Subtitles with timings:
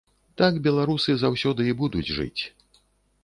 [0.41, 2.41] Так беларусы заўсёды і будуць жыць.